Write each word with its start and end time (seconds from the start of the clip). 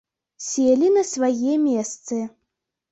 Селі 0.45 0.89
на 0.95 1.03
свае 1.11 1.53
месцы. 1.69 2.17